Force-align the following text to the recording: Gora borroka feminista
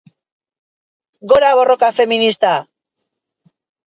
Gora 1.31 1.51
borroka 1.59 1.89
feminista 1.97 2.55